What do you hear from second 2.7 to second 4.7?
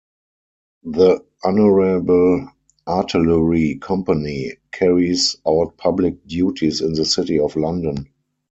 Artillery Company